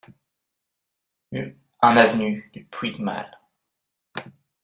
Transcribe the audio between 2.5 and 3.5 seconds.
du Puigmal